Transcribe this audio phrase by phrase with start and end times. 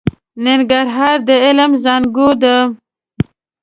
[0.43, 2.55] ننګرهار د علم زانګو ده.